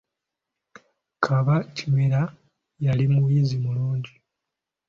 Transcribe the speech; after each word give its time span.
Kaba 1.23 1.55
Kimera 1.75 2.21
yali 2.85 3.05
muyizzi 3.13 3.55
mulungi. 3.63 4.13